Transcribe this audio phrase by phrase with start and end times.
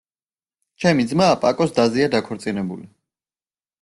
[0.83, 2.87] ჩემი ძმა პაკოს დაზეა დაქორწინებული.